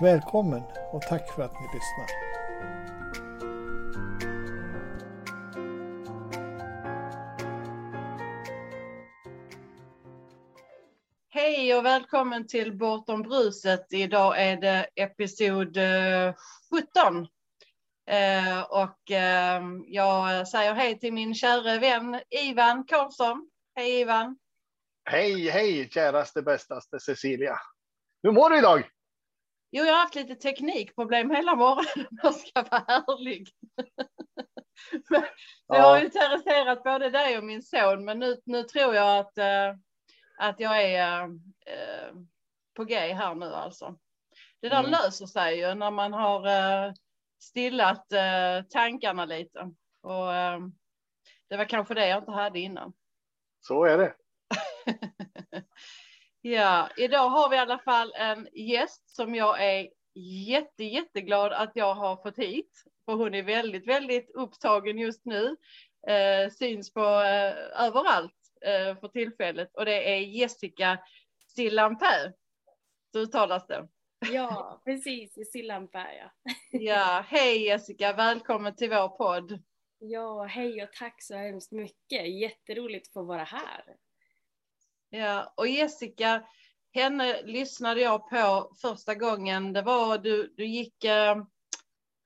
Välkommen 0.00 0.62
och 0.92 1.02
tack 1.02 1.34
för 1.34 1.42
att 1.42 1.52
ni 1.52 1.66
lyssnar. 1.74 2.06
Hej 11.28 11.74
och 11.74 11.84
välkommen 11.84 12.46
till 12.46 12.78
Bortom 12.78 13.22
bruset. 13.22 13.86
Idag 13.92 14.42
är 14.42 14.56
det 14.56 14.86
episod 14.94 15.78
17. 16.92 17.26
Eh, 18.06 18.62
och 18.62 19.10
ehm, 19.10 19.84
jag 19.86 20.48
säger 20.48 20.74
hej 20.74 20.98
till 20.98 21.12
min 21.12 21.34
kära 21.34 21.78
vän 21.78 22.20
Ivan 22.30 22.84
Karlsson. 22.84 23.50
Hej 23.74 24.00
Ivan! 24.00 24.38
Hej, 25.04 25.48
hej 25.50 25.88
käraste 25.90 26.42
bästaste 26.42 27.00
Cecilia! 27.00 27.56
Hur 28.22 28.32
mår 28.32 28.50
du 28.50 28.58
idag? 28.58 28.88
Jo, 29.76 29.84
jag 29.84 29.92
har 29.92 30.00
haft 30.00 30.14
lite 30.14 30.34
teknikproblem 30.34 31.30
hela 31.30 31.54
morgonen, 31.54 32.06
jag 32.22 32.34
ska 32.34 32.62
vara 32.62 32.84
ärlig. 32.86 33.48
men, 35.10 35.22
ja. 35.66 35.76
Jag 35.76 35.82
har 35.82 36.00
ju 36.00 36.08
terroriserat 36.08 36.84
både 36.84 37.10
dig 37.10 37.38
och 37.38 37.44
min 37.44 37.62
son, 37.62 38.04
men 38.04 38.18
nu, 38.18 38.40
nu 38.44 38.62
tror 38.62 38.94
jag 38.94 39.18
att, 39.18 39.38
uh, 39.38 39.78
att 40.38 40.60
jag 40.60 40.82
är 40.82 41.24
uh, 41.24 41.34
på 42.74 42.84
G 42.84 43.12
här 43.12 43.34
nu 43.34 43.46
alltså. 43.46 43.98
Det 44.60 44.68
där 44.68 44.78
mm. 44.78 44.90
löser 44.90 45.26
sig 45.26 45.58
ju 45.58 45.74
när 45.74 45.90
man 45.90 46.12
har 46.12 46.46
uh, 46.46 46.92
stillat 47.42 48.06
tankarna 48.70 49.24
lite. 49.24 49.60
Och 50.00 50.26
det 51.48 51.56
var 51.56 51.64
kanske 51.64 51.94
det 51.94 52.08
jag 52.08 52.18
inte 52.18 52.30
hade 52.30 52.58
innan. 52.60 52.92
Så 53.60 53.84
är 53.84 53.98
det. 53.98 54.14
Ja, 56.46 56.88
idag 56.96 57.28
har 57.28 57.50
vi 57.50 57.56
i 57.56 57.58
alla 57.58 57.78
fall 57.78 58.12
en 58.16 58.48
gäst 58.52 59.16
som 59.16 59.34
jag 59.34 59.64
är 59.64 59.88
jätte, 60.48 60.84
jätteglad 60.84 61.52
att 61.52 61.72
jag 61.74 61.94
har 61.94 62.16
fått 62.16 62.38
hit. 62.38 62.84
För 63.04 63.12
hon 63.12 63.34
är 63.34 63.42
väldigt, 63.42 63.88
väldigt 63.88 64.30
upptagen 64.34 64.98
just 64.98 65.24
nu. 65.24 65.56
Eh, 66.06 66.50
syns 66.50 66.92
på 66.92 67.00
eh, 67.00 67.84
överallt 67.86 68.36
eh, 68.66 69.00
för 69.00 69.08
tillfället 69.08 69.74
och 69.74 69.84
det 69.84 70.14
är 70.14 70.20
Jessica 70.20 70.98
Sillanpää. 71.56 72.32
Så 73.12 73.18
uttalas 73.18 73.66
det. 73.66 73.88
Ja, 74.32 74.82
precis. 74.84 75.52
Sillanpää, 75.52 76.14
ja. 76.14 76.30
ja, 76.78 77.24
hej 77.28 77.64
Jessica, 77.66 78.12
välkommen 78.12 78.76
till 78.76 78.90
vår 78.90 79.08
podd. 79.08 79.62
Ja, 79.98 80.42
hej 80.42 80.82
och 80.82 80.92
tack 80.92 81.22
så 81.22 81.34
hemskt 81.34 81.72
mycket. 81.72 82.40
Jätteroligt 82.40 83.08
att 83.08 83.12
få 83.12 83.22
vara 83.22 83.44
här. 83.44 83.84
Ja, 85.16 85.52
och 85.56 85.68
Jessica, 85.68 86.42
henne 86.92 87.42
lyssnade 87.42 88.00
jag 88.00 88.28
på 88.30 88.72
första 88.82 89.14
gången. 89.14 89.72
Det 89.72 89.82
var 89.82 90.18
du, 90.18 90.54
du 90.56 90.66
gick 90.66 91.04
eh, 91.04 91.36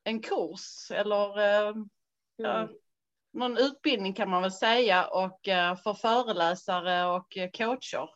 en 0.04 0.22
kurs 0.22 0.90
eller 0.90 1.38
eh, 1.38 1.68
mm. 2.38 2.68
någon 3.32 3.58
utbildning 3.58 4.12
kan 4.12 4.30
man 4.30 4.42
väl 4.42 4.52
säga 4.52 5.06
och 5.06 5.48
eh, 5.48 5.76
för 5.76 5.94
föreläsare 5.94 7.06
och 7.06 7.36
coacher. 7.58 8.10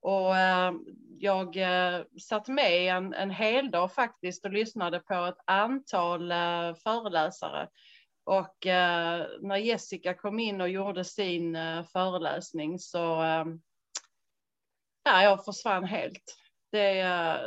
Och 0.00 0.36
eh, 0.36 0.72
jag 1.18 1.56
eh, 1.56 2.02
satt 2.20 2.48
med 2.48 2.96
en, 2.96 3.14
en 3.14 3.30
hel 3.30 3.70
dag 3.70 3.92
faktiskt 3.92 4.44
och 4.44 4.52
lyssnade 4.52 5.00
på 5.00 5.14
ett 5.14 5.40
antal 5.44 6.32
eh, 6.32 6.74
föreläsare. 6.74 7.68
Och 8.24 8.66
eh, 8.66 9.26
när 9.40 9.56
Jessica 9.56 10.14
kom 10.14 10.38
in 10.38 10.60
och 10.60 10.68
gjorde 10.68 11.04
sin 11.04 11.56
eh, 11.56 11.84
föreläsning 11.84 12.78
så 12.78 13.22
ja, 15.02 15.22
jag 15.22 15.44
försvann 15.44 15.84
helt. 15.84 16.38
Det, 16.70 17.00
eh, 17.00 17.40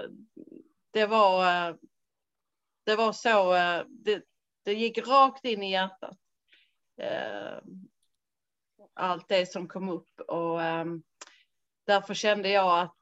det 0.92 1.06
var, 1.06 1.68
eh, 1.70 1.76
det 2.86 2.96
var 2.96 3.12
så, 3.14 3.56
eh, 3.56 3.86
det, 3.90 4.24
det 4.66 4.74
gick 4.74 5.08
rakt 5.08 5.46
in 5.46 5.64
i 5.64 5.72
hjärtat. 5.72 6.18
Allt 8.94 9.28
det 9.28 9.52
som 9.52 9.68
kom 9.68 9.90
upp 9.90 10.20
och 10.20 10.60
därför 11.86 12.14
kände 12.14 12.50
jag 12.50 12.80
att 12.80 13.02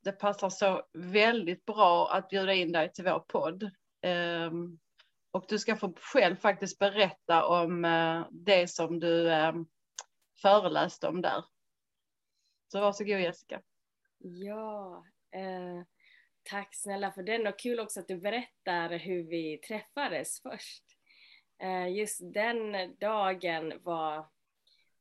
det 0.00 0.12
passar 0.12 0.50
så 0.50 0.82
väldigt 0.92 1.64
bra 1.64 2.10
att 2.12 2.28
bjuda 2.28 2.54
in 2.54 2.72
dig 2.72 2.92
till 2.92 3.04
vår 3.04 3.18
podd. 3.18 3.70
Och 5.32 5.44
du 5.48 5.58
ska 5.58 5.76
få 5.76 5.94
själv 6.00 6.36
faktiskt 6.36 6.78
berätta 6.78 7.46
om 7.46 7.82
det 8.30 8.68
som 8.70 9.00
du 9.00 9.30
föreläste 10.42 11.08
om 11.08 11.20
där. 11.20 11.44
Så 12.68 12.80
varsågod 12.80 13.20
Jessica. 13.20 13.62
Ja, 14.18 15.04
eh, 15.30 15.82
tack 16.42 16.74
snälla 16.74 17.12
för 17.12 17.22
den 17.22 17.46
och 17.46 17.58
kul 17.58 17.80
också 17.80 18.00
att 18.00 18.08
du 18.08 18.16
berättar 18.16 18.98
hur 18.98 19.22
vi 19.22 19.58
träffades 19.58 20.40
först. 20.40 20.84
Eh, 21.58 21.88
just 21.88 22.20
den 22.32 22.96
dagen 22.98 23.72
var 23.82 24.26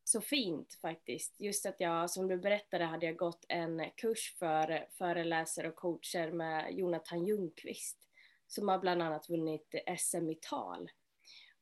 så 0.03 0.21
fint 0.21 0.73
faktiskt. 0.81 1.39
Just 1.39 1.65
att 1.65 1.79
jag, 1.79 2.09
som 2.09 2.27
du 2.27 2.37
berättade, 2.37 2.85
hade 2.85 3.05
jag 3.05 3.15
gått 3.15 3.45
en 3.49 3.91
kurs 3.95 4.35
för 4.39 4.87
föreläsare 4.97 5.69
och 5.69 5.75
coacher 5.75 6.31
med 6.31 6.73
Jonathan 6.73 7.25
Ljungqvist 7.25 8.07
som 8.47 8.67
har 8.67 8.79
bland 8.79 9.01
annat 9.01 9.29
vunnit 9.29 9.75
SM 9.97 10.29
i 10.29 10.35
tal. 10.35 10.89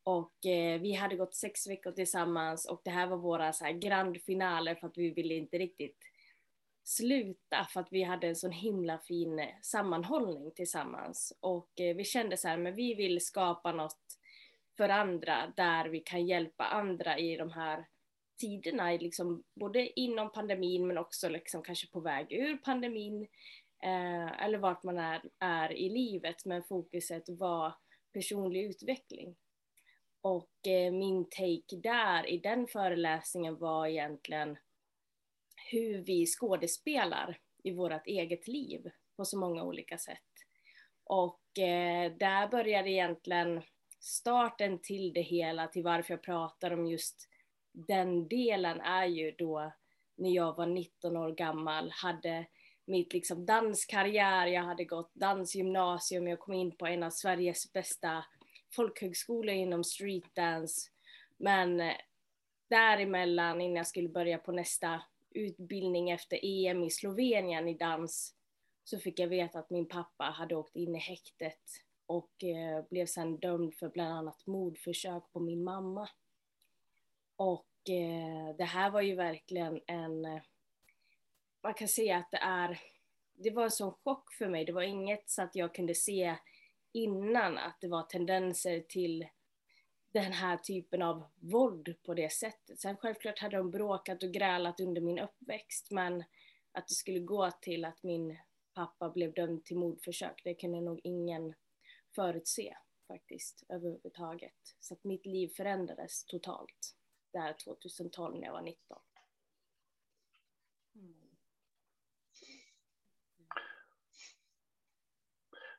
Och 0.03 0.45
eh, 0.45 0.81
vi 0.81 0.93
hade 0.93 1.15
gått 1.15 1.35
sex 1.35 1.67
veckor 1.67 1.91
tillsammans 1.91 2.65
och 2.65 2.81
det 2.83 2.91
här 2.91 3.07
var 3.07 3.17
våra 3.17 3.53
så 3.53 3.65
här 3.65 3.71
grandfinaler 3.71 4.75
för 4.75 4.87
att 4.87 4.97
vi 4.97 5.09
ville 5.09 5.33
inte 5.33 5.57
riktigt 5.57 5.97
sluta 6.83 7.67
för 7.69 7.79
att 7.79 7.91
vi 7.91 8.03
hade 8.03 8.27
en 8.27 8.35
sån 8.35 8.51
himla 8.51 8.97
fin 8.97 9.39
eh, 9.39 9.47
sammanhållning 9.61 10.51
tillsammans. 10.51 11.37
Och 11.39 11.79
eh, 11.79 11.95
vi 11.95 12.03
kände 12.03 12.37
så 12.37 12.47
här, 12.47 12.57
men 12.57 12.75
vi 12.75 12.93
vill 12.93 13.25
skapa 13.25 13.71
något 13.71 14.01
för 14.77 14.89
andra 14.89 15.53
där 15.57 15.89
vi 15.89 15.99
kan 15.99 16.27
hjälpa 16.27 16.63
andra 16.63 17.17
i 17.17 17.37
de 17.37 17.51
här 17.51 17.85
tiderna, 18.39 18.91
liksom, 18.91 19.43
både 19.55 19.99
inom 19.99 20.31
pandemin 20.31 20.87
men 20.87 20.97
också 20.97 21.29
liksom 21.29 21.63
kanske 21.63 21.87
på 21.87 21.99
väg 21.99 22.31
ur 22.31 22.57
pandemin 22.57 23.27
eh, 23.83 24.43
eller 24.43 24.57
vart 24.57 24.83
man 24.83 24.97
är, 24.97 25.21
är 25.39 25.71
i 25.73 25.89
livet. 25.89 26.45
Men 26.45 26.63
fokuset 26.63 27.29
var 27.29 27.73
personlig 28.13 28.63
utveckling. 28.63 29.35
Och 30.21 30.67
eh, 30.67 30.91
min 30.91 31.29
take 31.29 31.75
där 31.83 32.29
i 32.29 32.37
den 32.37 32.67
föreläsningen 32.67 33.57
var 33.57 33.87
egentligen 33.87 34.57
hur 35.71 36.01
vi 36.01 36.25
skådespelar 36.25 37.39
i 37.63 37.71
vårt 37.71 38.07
eget 38.07 38.47
liv 38.47 38.91
på 39.17 39.25
så 39.25 39.39
många 39.39 39.63
olika 39.63 39.97
sätt. 39.97 40.17
Och 41.03 41.59
eh, 41.59 42.11
där 42.11 42.47
började 42.47 42.89
egentligen 42.89 43.61
starten 43.99 44.79
till 44.81 45.13
det 45.13 45.21
hela, 45.21 45.67
till 45.67 45.83
varför 45.83 46.13
jag 46.13 46.23
pratar 46.23 46.73
om 46.73 46.87
just 46.87 47.29
den 47.71 48.27
delen 48.27 48.81
är 48.81 49.05
ju 49.05 49.31
då 49.31 49.73
när 50.17 50.29
jag 50.29 50.57
var 50.57 50.65
19 50.65 51.17
år 51.17 51.31
gammal, 51.31 51.91
hade 51.91 52.45
mitt 52.85 53.13
liksom 53.13 53.45
danskarriär, 53.45 54.47
jag 54.47 54.63
hade 54.63 54.85
gått 54.85 55.11
dansgymnasium, 55.13 56.27
jag 56.27 56.39
kom 56.39 56.53
in 56.53 56.77
på 56.77 56.87
en 56.87 57.03
av 57.03 57.09
Sveriges 57.09 57.73
bästa 57.73 58.25
folkhögskolor 58.71 59.55
inom 59.55 59.83
streetdance. 59.83 60.89
Men 61.37 61.79
eh, 61.79 61.95
däremellan, 62.67 63.61
innan 63.61 63.75
jag 63.75 63.87
skulle 63.87 64.09
börja 64.09 64.37
på 64.37 64.51
nästa 64.51 65.01
utbildning 65.31 66.09
efter 66.09 66.39
EM 66.43 66.83
i 66.83 66.89
Slovenien 66.89 67.67
i 67.67 67.73
dans 67.73 68.35
så 68.83 68.99
fick 68.99 69.19
jag 69.19 69.27
veta 69.27 69.59
att 69.59 69.69
min 69.69 69.87
pappa 69.87 70.23
hade 70.23 70.55
åkt 70.55 70.75
in 70.75 70.95
i 70.95 70.99
häktet 70.99 71.61
och 72.05 72.43
eh, 72.43 72.83
blev 72.89 73.05
sedan 73.05 73.37
dömd 73.37 73.73
för 73.73 73.89
bland 73.89 74.13
annat 74.13 74.47
mordförsök 74.47 75.23
på 75.31 75.39
min 75.39 75.63
mamma. 75.63 76.09
Och 77.35 77.89
eh, 77.89 78.55
det 78.57 78.63
här 78.63 78.89
var 78.89 79.01
ju 79.01 79.15
verkligen 79.15 79.81
en, 79.87 80.25
eh, 80.25 80.41
man 81.63 81.73
kan 81.73 81.87
säga 81.87 82.17
att 82.17 82.31
det 82.31 82.37
är, 82.37 82.81
det 83.33 83.51
var 83.51 83.63
en 83.63 83.71
sån 83.71 83.93
chock 84.03 84.33
för 84.33 84.47
mig. 84.49 84.65
Det 84.65 84.71
var 84.71 84.81
inget 84.81 85.29
så 85.29 85.41
att 85.41 85.55
jag 85.55 85.75
kunde 85.75 85.95
se 85.95 86.35
innan 86.91 87.57
att 87.57 87.81
det 87.81 87.87
var 87.87 88.03
tendenser 88.03 88.79
till 88.79 89.27
den 90.11 90.31
här 90.31 90.57
typen 90.57 91.01
av 91.01 91.23
våld 91.35 91.95
på 92.03 92.13
det 92.13 92.31
sättet. 92.31 92.79
Sen 92.79 92.97
självklart 92.97 93.39
hade 93.39 93.57
de 93.57 93.71
bråkat 93.71 94.23
och 94.23 94.31
grälat 94.31 94.79
under 94.79 95.01
min 95.01 95.19
uppväxt, 95.19 95.91
men 95.91 96.23
att 96.71 96.87
det 96.87 96.93
skulle 96.93 97.19
gå 97.19 97.51
till 97.51 97.85
att 97.85 98.03
min 98.03 98.37
pappa 98.73 99.09
blev 99.09 99.33
dömd 99.33 99.65
till 99.65 99.77
mordförsök. 99.77 100.41
Det 100.43 100.53
kunde 100.53 100.81
nog 100.81 101.01
ingen 101.03 101.53
förutse 102.15 102.77
faktiskt 103.07 103.63
överhuvudtaget. 103.69 104.75
Så 104.79 104.93
att 104.93 105.03
mitt 105.03 105.25
liv 105.25 105.47
förändrades 105.47 106.25
totalt 106.25 106.95
där 107.31 107.53
2012 107.53 108.39
när 108.39 108.45
jag 108.45 108.53
var 108.53 108.61
19. 108.61 108.97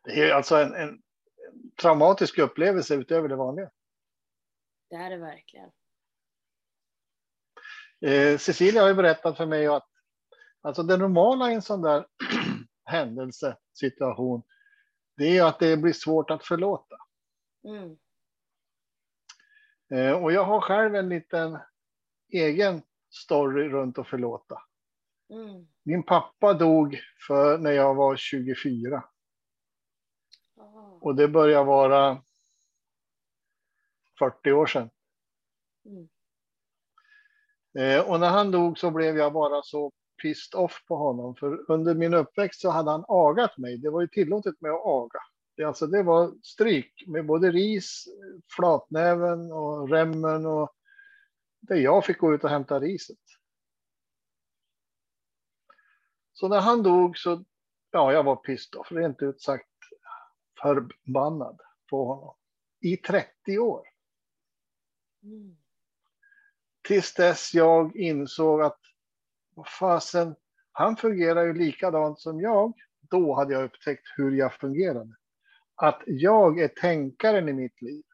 Det 0.05 0.21
är 0.21 0.35
alltså 0.35 0.57
en, 0.57 0.75
en 0.75 1.03
traumatisk 1.81 2.39
upplevelse 2.39 2.95
utöver 2.95 3.29
det 3.29 3.37
vanliga. 3.37 3.71
Det 4.91 4.97
är 4.97 5.11
det 5.11 5.17
verkligen. 5.17 5.71
Eh, 8.01 8.39
Cecilia 8.39 8.83
har 8.83 8.89
ju 8.89 8.95
berättat 8.95 9.37
för 9.37 9.47
mig 9.47 9.67
att 9.67 9.89
alltså 10.61 10.83
det 10.83 10.97
normala 10.97 11.51
i 11.51 11.55
en 11.55 11.63
sån 11.63 11.83
där 11.83 12.07
händelsesituation, 12.85 14.43
det 15.17 15.39
är 15.39 15.45
att 15.45 15.59
det 15.59 15.77
blir 15.77 15.93
svårt 15.93 16.31
att 16.31 16.47
förlåta. 16.47 16.97
Mm. 17.65 17.97
Eh, 19.91 20.23
och 20.23 20.33
jag 20.33 20.45
har 20.45 20.61
själv 20.61 20.95
en 20.95 21.09
liten 21.09 21.59
egen 22.33 22.83
story 23.11 23.69
runt 23.69 23.99
att 23.99 24.09
förlåta. 24.09 24.63
Mm. 25.31 25.67
Min 25.83 26.03
pappa 26.03 26.55
dog 26.55 27.01
för 27.27 27.59
när 27.59 27.73
jag 27.73 27.95
var 27.95 28.17
24 28.17 28.97
Ah. 28.97 29.12
Och 31.03 31.15
det 31.15 31.29
börjar 31.29 31.65
vara 31.65 32.23
40 34.19 34.53
år 34.53 34.67
sedan. 34.67 34.91
Mm. 35.85 36.09
Eh, 37.79 38.11
och 38.11 38.21
när 38.21 38.31
han 38.31 38.51
dog 38.51 38.79
så 38.79 38.91
blev 38.91 39.17
jag 39.17 39.33
bara 39.33 39.63
så 39.63 39.93
pissed 40.23 40.61
off 40.61 40.85
på 40.89 40.97
honom. 40.97 41.37
För 41.37 41.71
under 41.71 41.95
min 41.95 42.15
uppväxt 42.15 42.61
så 42.61 42.71
hade 42.71 42.91
han 42.91 43.05
agat 43.09 43.59
mig. 43.59 43.79
Det 43.79 43.91
var 43.91 44.01
ju 44.01 44.09
tillåtet 44.09 44.61
med 44.61 44.71
att 44.71 44.87
aga. 44.87 45.21
Det, 45.57 45.65
alltså, 45.65 45.87
det 45.87 46.03
var 46.03 46.33
stryk 46.43 47.05
med 47.07 47.27
både 47.27 47.51
ris, 47.51 48.05
flatnäven 48.57 49.53
och 49.53 49.89
remmen 49.89 50.47
och 50.47 50.73
där 51.61 51.77
jag 51.77 52.05
fick 52.05 52.19
gå 52.19 52.35
ut 52.35 52.45
och 52.45 52.51
hämta 52.51 52.81
riset. 52.81 53.19
Så 56.33 56.49
när 56.49 56.61
han 56.61 56.83
dog 56.83 57.19
så, 57.19 57.45
ja, 57.91 58.13
jag 58.13 58.23
var 58.23 58.37
pissed 58.37 58.81
off, 58.81 58.93
rent 58.93 59.23
ut 59.23 59.41
sagt 59.41 59.72
förbannad 60.63 61.61
på 61.91 62.05
honom. 62.05 62.35
I 62.81 62.97
30 62.97 63.59
år. 63.59 63.87
Mm. 65.23 65.57
Tills 66.83 67.15
dess 67.15 67.55
jag 67.55 67.97
insåg 67.97 68.63
att 68.63 68.79
fasen, 69.79 70.35
han 70.73 70.97
fungerar 70.97 71.45
ju 71.45 71.55
likadant 71.55 72.21
som 72.21 72.41
jag. 72.41 72.73
Då 73.01 73.35
hade 73.35 73.53
jag 73.53 73.65
upptäckt 73.65 74.07
hur 74.17 74.31
jag 74.31 74.55
fungerade. 74.55 75.17
Att 75.75 76.03
jag 76.07 76.61
är 76.61 76.69
tänkaren 76.69 77.49
i 77.49 77.53
mitt 77.53 77.83
liv. 77.83 78.05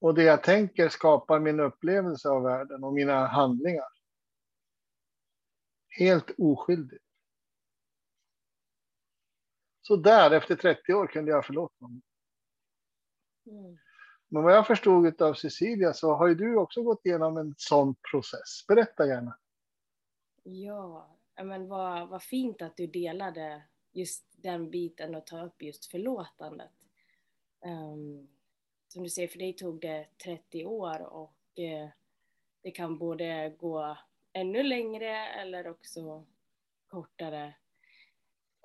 Och 0.00 0.14
det 0.14 0.22
jag 0.22 0.42
tänker 0.42 0.88
skapar 0.88 1.40
min 1.40 1.60
upplevelse 1.60 2.28
av 2.28 2.42
världen 2.42 2.84
och 2.84 2.92
mina 2.92 3.26
handlingar. 3.26 3.88
Helt 5.88 6.30
oskyldigt. 6.38 7.05
Så 9.86 9.96
där, 9.96 10.30
efter 10.30 10.56
30 10.56 10.92
år, 10.92 11.06
kunde 11.06 11.30
jag 11.30 11.46
förlåta 11.46 11.74
honom. 11.84 12.02
Mm. 13.46 13.78
Men 14.28 14.42
vad 14.42 14.52
jag 14.52 14.66
förstod 14.66 15.22
av 15.22 15.34
Cecilia 15.34 15.92
så 15.92 16.14
har 16.14 16.28
ju 16.28 16.34
du 16.34 16.56
också 16.56 16.82
gått 16.82 17.06
igenom 17.06 17.36
en 17.36 17.54
sån 17.58 17.94
process. 18.10 18.66
Berätta 18.68 19.06
gärna. 19.06 19.38
Ja, 20.42 21.16
men 21.42 21.68
vad, 21.68 22.08
vad 22.08 22.22
fint 22.22 22.62
att 22.62 22.76
du 22.76 22.86
delade 22.86 23.62
just 23.92 24.24
den 24.36 24.70
biten 24.70 25.14
och 25.14 25.26
ta 25.26 25.44
upp 25.44 25.62
just 25.62 25.90
förlåtandet. 25.90 26.72
Ehm, 27.64 28.28
som 28.88 29.02
du 29.02 29.08
säger, 29.08 29.28
för 29.28 29.38
dig 29.38 29.52
tog 29.52 29.80
det 29.80 30.06
30 30.24 30.64
år 30.64 31.02
och 31.02 31.58
eh, 31.58 31.88
det 32.62 32.70
kan 32.70 32.98
både 32.98 33.54
gå 33.58 33.98
ännu 34.32 34.62
längre 34.62 35.26
eller 35.26 35.68
också 35.68 36.26
kortare. 36.86 37.54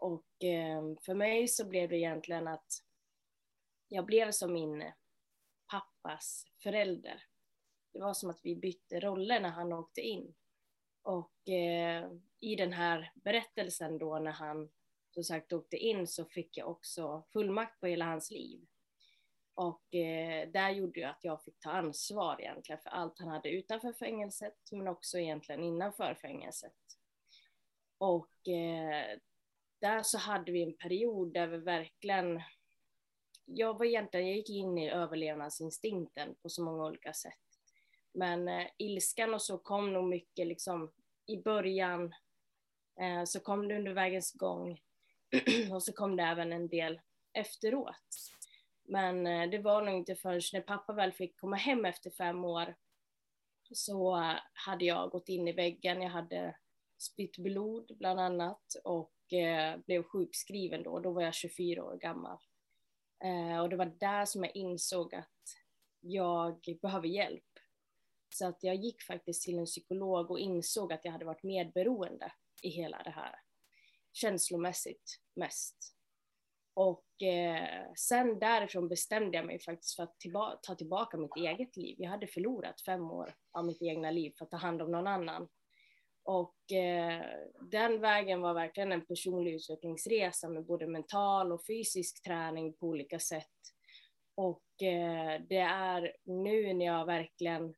Och 0.02 0.26
ehm, 0.40 0.98
för 0.98 1.14
mig 1.14 1.48
så 1.48 1.66
blev 1.66 1.90
det 1.90 1.98
egentligen 1.98 2.48
att 2.48 2.84
jag 3.88 4.06
blev 4.06 4.32
som 4.32 4.54
min 4.54 4.92
pappas 5.72 6.46
förälder. 6.64 7.24
Det 7.94 8.00
var 8.00 8.14
som 8.14 8.30
att 8.30 8.40
vi 8.44 8.56
bytte 8.56 9.00
roller 9.00 9.40
när 9.40 9.50
han 9.50 9.74
åkte 9.74 10.02
in. 10.02 10.36
Och 11.02 11.50
eh, 11.50 12.12
i 12.40 12.56
den 12.56 12.74
här 12.74 13.12
berättelsen 13.16 13.98
då 13.98 14.20
när 14.20 14.32
han 14.32 14.70
som 15.14 15.24
sagt 15.24 15.54
åkte 15.54 15.78
in 15.78 16.08
så 16.08 16.26
fick 16.26 16.58
jag 16.58 16.70
också 16.70 17.24
fullmakt 17.34 17.80
på 17.80 17.88
hela 17.88 18.06
hans 18.06 18.32
liv. 18.32 18.66
Och 19.54 19.96
eh, 19.96 20.50
där 20.50 20.70
gjorde 20.70 21.00
ju 21.00 21.06
att 21.06 21.24
jag 21.24 21.44
fick 21.44 21.60
ta 21.60 21.72
ansvar 21.72 22.42
egentligen 22.42 22.82
för 22.82 22.90
allt 22.90 23.20
han 23.20 23.30
hade 23.30 23.50
utanför 23.50 23.94
fängelset 23.94 24.58
men 24.72 24.88
också 24.88 25.20
egentligen 25.20 25.64
innanför 25.64 26.14
fängelset. 26.14 26.78
Och 27.98 28.48
eh, 28.48 29.20
där 29.82 30.04
så 30.04 30.18
hade 30.18 30.52
vi 30.52 30.64
en 30.64 30.78
period 30.78 31.34
där 31.34 31.48
vi 31.48 31.58
verkligen 31.58 32.42
jag 33.46 33.78
var 33.78 33.86
egentligen, 33.86 34.28
jag 34.28 34.38
gick 34.38 34.50
in 34.50 34.78
i 34.78 34.90
överlevnadsinstinkten 34.90 36.36
på 36.42 36.50
så 36.50 36.64
många 36.64 36.86
olika 36.86 37.14
sätt. 37.14 37.34
Men 38.14 38.48
eh, 38.48 38.68
ilskan 38.78 39.34
och 39.34 39.42
så 39.42 39.58
kom 39.58 39.94
nog 39.94 40.10
mycket 40.10 40.48
liksom 40.48 40.92
i 41.26 41.38
början, 41.38 42.14
eh, 43.00 43.24
så 43.26 43.40
kom 43.40 43.68
det 43.68 43.76
under 43.76 43.94
vägens 43.94 44.34
gång 44.34 44.80
och 45.72 45.84
så 45.84 45.94
kom 45.94 46.16
det 46.16 46.24
även 46.24 46.54
en 46.54 46.68
del 46.68 47.02
efteråt. 47.34 48.32
Men 48.84 49.28
eh, 49.28 49.50
det 49.50 49.60
var 49.60 49.82
nog 49.82 49.96
inte 49.96 50.16
förrän 50.16 50.42
när 50.54 50.62
pappa 50.62 50.94
väl 50.94 51.12
fick 51.12 51.40
komma 51.40 51.56
hem 51.56 51.86
efter 51.86 52.10
fem 52.10 52.46
år 52.46 52.76
så 53.72 54.18
eh, 54.18 54.36
hade 54.54 54.86
jag 54.86 55.10
gått 55.10 55.30
in 55.30 55.48
i 55.48 55.52
väggen, 55.52 56.02
jag 56.02 56.10
hade 56.10 56.56
spytt 56.98 57.38
blod 57.38 57.92
bland 57.98 58.20
annat 58.20 58.76
och 58.84 59.12
Eh, 59.34 59.78
blev 59.86 60.04
sjukskriven 60.04 60.84
då, 60.84 61.00
då 61.00 61.12
var 61.12 61.22
jag 61.22 61.34
24 61.34 61.84
år 61.84 61.98
gammal. 61.98 62.38
Eh, 63.24 63.60
och 63.60 63.70
det 63.70 63.76
var 63.76 63.86
där 63.86 64.26
som 64.26 64.44
jag 64.44 64.56
insåg 64.56 65.16
att 65.16 65.28
jag 66.00 66.78
behöver 66.82 67.08
hjälp. 67.08 67.44
Så 68.30 68.48
att 68.48 68.64
jag 68.64 68.76
gick 68.76 69.02
faktiskt 69.02 69.44
till 69.44 69.60
en 69.60 69.66
psykolog 69.66 70.32
och 70.32 70.40
insåg 70.40 70.94
att 70.94 71.06
jag 71.06 71.12
hade 71.12 71.26
varit 71.26 71.44
medberoende 71.44 72.32
i 72.62 72.70
hela 72.70 73.04
det 73.04 73.10
här. 73.10 73.36
Känslomässigt 74.14 75.20
mest. 75.36 75.96
Och 76.74 77.24
eh, 77.24 77.94
sen 77.96 78.40
därifrån 78.40 78.90
bestämde 78.90 79.38
jag 79.38 79.46
mig 79.46 79.60
faktiskt 79.60 79.96
för 79.96 80.04
att 80.04 80.20
tillba 80.20 80.60
ta 80.62 80.76
tillbaka 80.76 81.18
mitt 81.18 81.36
eget 81.38 81.78
liv. 81.78 81.96
Jag 82.00 82.10
hade 82.10 82.28
förlorat 82.28 82.82
fem 82.82 83.12
år 83.12 83.36
av 83.52 83.66
mitt 83.66 83.82
egna 83.82 84.12
liv 84.12 84.34
för 84.38 84.46
att 84.46 84.52
ta 84.52 84.58
hand 84.58 84.82
om 84.82 84.92
någon 84.92 85.08
annan. 85.08 85.48
Och 86.24 86.72
eh, 86.72 87.26
den 87.72 88.02
vägen 88.02 88.42
var 88.42 88.54
verkligen 88.54 88.92
en 88.92 89.06
personlig 89.06 89.56
utvecklingsresa 89.56 90.50
med 90.50 90.66
både 90.66 90.88
mental 90.88 91.52
och 91.52 91.66
fysisk 91.66 92.24
träning 92.24 92.74
på 92.74 92.88
olika 92.88 93.20
sätt. 93.20 93.48
Och 94.36 94.84
eh, 94.84 95.42
det 95.50 95.58
är 95.58 96.16
nu 96.24 96.74
när 96.74 96.86
jag 96.86 97.06
verkligen, 97.06 97.76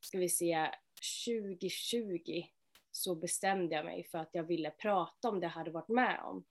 ska 0.00 0.18
vi 0.18 0.28
säga 0.28 0.74
2020 1.26 2.42
så 2.90 3.14
bestämde 3.14 3.74
jag 3.74 3.84
mig 3.84 4.04
för 4.04 4.18
att 4.18 4.30
jag 4.32 4.44
ville 4.44 4.70
prata 4.70 5.28
om 5.28 5.40
det 5.40 5.44
jag 5.44 5.50
hade 5.50 5.70
varit 5.70 5.88
med 5.88 6.20
om. 6.24 6.44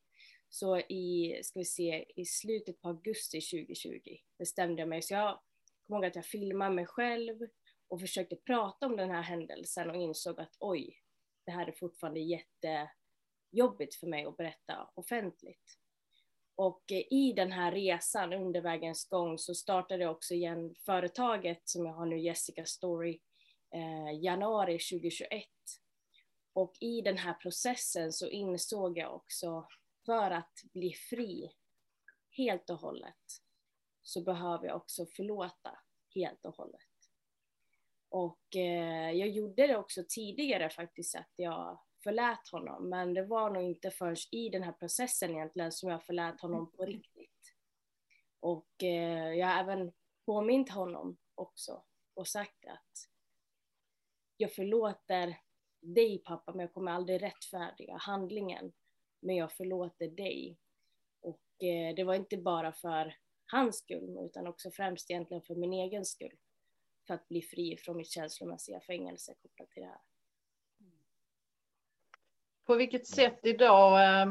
Så 0.50 0.80
i, 0.80 1.40
ska 1.44 1.60
vi 1.60 1.66
se, 1.66 2.06
i 2.16 2.26
slutet 2.26 2.82
på 2.82 2.88
augusti 2.88 3.42
2020 3.42 4.00
bestämde 4.38 4.82
jag 4.82 4.90
mig. 4.90 5.02
Så 5.02 5.14
jag 5.14 5.40
kommer 5.88 6.00
ihåg 6.00 6.06
att 6.06 6.16
jag 6.16 6.26
filmade 6.26 6.76
mig 6.76 6.86
själv 6.86 7.40
och 7.88 8.02
försökte 8.02 8.36
prata 8.36 8.86
om 8.86 8.98
den 8.98 9.10
här 9.10 9.22
händelsen 9.22 9.90
och 9.90 9.96
insåg 9.96 10.40
att 10.40 10.56
oj, 10.60 10.98
det 11.46 11.52
här 11.52 11.68
är 11.68 11.72
fortfarande 11.72 12.20
jättejobbigt 12.20 13.96
för 13.96 14.08
mig 14.08 14.26
att 14.26 14.38
berätta 14.38 14.90
offentligt. 14.96 15.78
Och 16.56 16.92
eh, 16.92 17.14
i 17.14 17.34
den 17.36 17.52
här 17.52 17.72
resan 17.72 18.34
under 18.34 18.62
vägens 18.62 19.10
gång 19.10 19.38
så 19.38 19.56
startade 19.56 20.04
jag 20.04 20.12
också 20.12 20.34
igen 20.34 20.76
företaget 20.86 21.62
som 21.70 21.86
jag 21.86 21.94
har 21.94 22.06
nu, 22.06 22.20
Jessica 22.20 22.66
Story, 22.66 23.20
eh, 23.74 24.24
januari 24.24 24.80
2021. 24.80 25.44
Och 26.54 26.74
i 26.80 27.02
den 27.02 27.18
här 27.18 27.34
processen 27.34 28.12
så 28.12 28.28
insåg 28.28 28.98
jag 28.98 29.16
också 29.16 29.68
för 30.06 30.32
att 30.32 30.54
bli 30.74 30.94
fri 30.94 31.52
helt 32.38 32.70
och 32.70 32.80
hållet 32.80 33.42
så 34.04 34.22
behöver 34.22 34.68
jag 34.68 34.78
också 34.78 35.06
förlåta 35.06 35.80
helt 36.16 36.46
och 36.46 36.56
hållet. 36.56 36.91
Och 38.12 38.56
eh, 38.56 39.12
jag 39.12 39.30
gjorde 39.30 39.68
det 39.68 39.78
också 39.78 40.04
tidigare 40.10 40.70
faktiskt, 40.70 41.16
att 41.16 41.34
jag 41.36 41.80
förlät 42.04 42.48
honom. 42.52 42.90
Men 42.90 43.14
det 43.14 43.26
var 43.26 43.50
nog 43.50 43.64
inte 43.64 43.92
förrän 43.92 44.16
i 44.32 44.50
den 44.50 44.64
här 44.64 44.72
processen 44.72 45.32
egentligen 45.32 45.72
som 45.72 45.90
jag 45.90 46.04
förlät 46.04 46.42
honom 46.42 46.72
på 46.72 46.86
riktigt. 46.86 47.56
Och 48.40 48.84
eh, 48.84 49.34
jag 49.34 49.48
har 49.48 49.64
även 49.64 49.92
påmint 50.26 50.70
honom 50.70 51.18
också 51.36 51.84
och 52.14 52.28
sagt 52.28 52.66
att 52.66 53.10
jag 54.38 54.54
förlåter 54.54 55.38
dig 55.82 56.18
pappa, 56.26 56.52
men 56.52 56.60
jag 56.60 56.74
kommer 56.74 56.92
aldrig 56.92 57.22
rättfärdiga 57.22 57.98
handlingen. 57.98 58.74
men 59.20 59.36
jag 59.36 59.52
förlåter 59.52 60.08
dig. 60.08 60.58
Och 61.22 61.64
eh, 61.64 61.96
det 61.96 62.04
var 62.04 62.16
inte 62.16 62.38
bara 62.38 62.74
för 62.74 63.16
hans 63.46 63.78
skull, 63.78 64.18
utan 64.20 64.48
också 64.48 64.72
främst 64.72 65.12
egentligen 65.12 65.44
för 65.44 65.56
min 65.56 65.74
egen 65.74 66.06
skull. 66.06 66.38
För 67.12 67.16
att 67.16 67.28
bli 67.28 67.42
fri 67.42 67.78
från 67.78 67.98
mitt 67.98 68.12
känslomässiga 68.12 68.80
fängelse 68.80 69.34
kopplat 69.42 69.72
till 69.72 69.82
det 69.82 69.88
här. 69.88 69.98
På 72.66 72.76
vilket 72.76 73.08
sätt 73.08 73.40
idag 73.44 74.04
eh, 74.04 74.28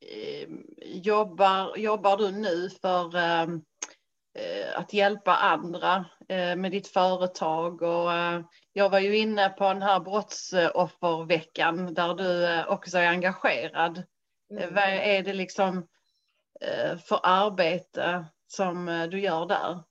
eh, 0.00 0.48
jobbar, 0.84 1.76
jobbar 1.76 2.16
du 2.16 2.30
nu 2.30 2.70
för 2.70 3.16
eh, 3.16 3.42
eh 4.34 4.78
att 4.78 4.92
hjälpa 4.92 5.36
andra 5.36 6.04
eh, 6.28 6.56
med 6.56 6.72
ditt 6.72 6.88
företag? 6.88 7.82
Och, 7.82 8.12
eh, 8.12 8.44
jag 8.72 8.90
var 8.90 8.98
ju 8.98 9.16
inne 9.16 9.48
på 9.48 9.64
den 9.64 9.82
här 9.82 10.00
brottsofferveckan 10.00 11.94
där 11.94 12.14
du 12.14 12.64
också 12.64 12.98
är 12.98 13.08
engagerad. 13.08 14.02
Mm. 14.50 14.74
Vad 14.74 14.84
är 14.84 15.22
det 15.22 15.34
liksom 15.34 15.88
för 17.08 17.20
arbete 17.22 18.24
som 18.46 19.08
du 19.10 19.20
gör 19.20 19.46
där? 19.46 19.87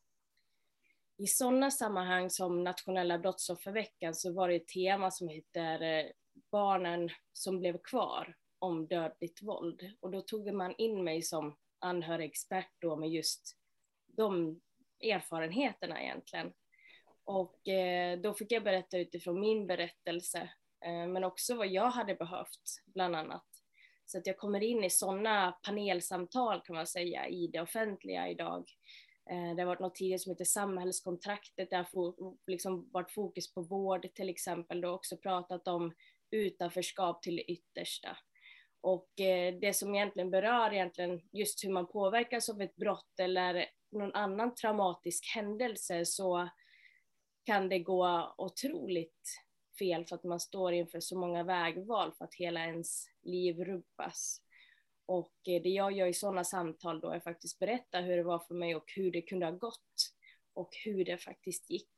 I 1.20 1.28
sådana 1.28 1.72
sammanhang 1.72 2.30
som 2.30 2.64
nationella 2.64 3.20
brottsofferveckan 3.20 4.16
så 4.16 4.34
var 4.34 4.50
det 4.50 4.56
ett 4.56 4.68
tema 4.68 5.12
som 5.12 5.30
heter 5.30 5.82
eh, 5.82 6.06
barnen 6.52 7.10
som 7.34 7.60
blev 7.60 7.78
kvar 7.84 8.36
om 8.60 8.88
dödligt 8.88 9.42
våld. 9.42 9.92
Och 10.00 10.12
då 10.12 10.22
tog 10.22 10.54
man 10.54 10.76
in 10.78 11.04
mig 11.04 11.22
som 11.22 11.58
anhörigexpert 11.80 12.72
då 12.82 12.96
med 12.96 13.10
just 13.10 13.58
de 14.08 14.62
erfarenheterna 15.04 16.04
egentligen. 16.04 16.54
Och 17.24 17.68
eh, 17.68 18.20
då 18.20 18.34
fick 18.34 18.52
jag 18.52 18.64
berätta 18.64 18.98
utifrån 18.98 19.40
min 19.40 19.68
berättelse, 19.68 20.50
eh, 20.86 21.08
men 21.08 21.24
också 21.24 21.56
vad 21.56 21.68
jag 21.68 21.90
hade 21.90 22.16
behövt, 22.16 22.84
bland 22.86 23.16
annat. 23.16 23.46
Så 24.06 24.18
att 24.18 24.28
jag 24.28 24.38
kommer 24.38 24.64
in 24.64 24.84
i 24.84 24.90
sådana 24.90 25.52
panelsamtal 25.52 26.62
kan 26.62 26.76
man 26.76 26.88
säga 26.88 27.28
i 27.28 27.48
det 27.48 27.62
offentliga 27.62 28.30
idag. 28.30 28.66
Eh, 29.30 29.56
det 29.56 29.62
har 29.62 29.66
varit 29.66 29.80
något 29.80 29.96
tidigare 29.96 30.20
som 30.20 30.32
heter 30.32 30.46
samhällskontraktet, 30.46 31.70
där 31.70 31.88
har 31.94 32.36
liksom 32.48 32.90
varit 32.92 33.12
fokus 33.12 33.54
på 33.54 33.62
vård 33.62 34.08
till 34.14 34.30
exempel, 34.30 34.86
och 34.86 34.94
också 34.94 35.18
pratat 35.18 35.68
om 35.68 35.94
utanförskap 36.32 37.22
till 37.22 37.36
det 37.36 37.52
yttersta. 37.52 38.18
Och 38.82 39.20
eh, 39.20 39.56
det 39.62 39.74
som 39.74 39.96
egentligen 39.96 40.32
berör 40.32 40.74
egentligen 40.74 41.22
just 41.32 41.64
hur 41.64 41.70
man 41.70 41.88
påverkas 41.88 42.50
av 42.50 42.62
ett 42.62 42.76
brott 42.76 43.20
eller 43.20 43.66
någon 43.92 44.14
annan 44.14 44.56
traumatisk 44.56 45.36
händelse 45.36 46.06
så 46.06 46.50
kan 47.46 47.70
det 47.70 47.80
gå 47.80 48.36
otroligt 48.38 49.42
fel 49.80 50.06
för 50.06 50.16
att 50.16 50.24
man 50.24 50.40
står 50.40 50.74
inför 50.74 51.00
så 51.00 51.20
många 51.20 51.44
vägval 51.44 52.14
för 52.18 52.26
att 52.26 52.36
hela 52.36 52.66
ens 52.66 53.06
liv 53.24 53.64
rubbas. 53.64 54.42
Och 55.08 55.34
eh, 55.48 55.62
det 55.62 55.70
jag 55.70 55.92
gör 55.92 56.08
i 56.08 56.14
sådana 56.14 56.44
samtal 56.44 57.00
då 57.00 57.10
är 57.10 57.20
faktiskt 57.20 57.60
berätta 57.60 58.00
hur 58.00 58.18
det 58.18 58.24
var 58.24 58.40
för 58.40 58.56
mig 58.56 58.76
och 58.76 58.92
hur 58.96 59.12
det 59.12 59.22
kunde 59.22 59.46
ha 59.46 59.54
gått 59.54 60.14
och 60.54 60.70
hur 60.86 61.06
det 61.06 61.18
faktiskt 61.18 61.70
gick. 61.70 61.96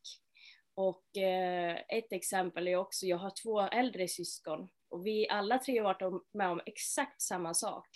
Och 0.73 1.17
eh, 1.17 1.77
ett 1.89 2.11
exempel 2.13 2.67
är 2.67 2.75
också, 2.75 3.05
jag 3.05 3.17
har 3.17 3.33
två 3.43 3.61
äldre 3.61 4.07
syskon 4.07 4.69
och 4.89 5.05
vi 5.05 5.29
alla 5.29 5.57
tre 5.57 5.77
har 5.77 5.83
varit 5.83 6.33
med 6.33 6.49
om 6.49 6.61
exakt 6.65 7.21
samma 7.21 7.53
sak. 7.53 7.87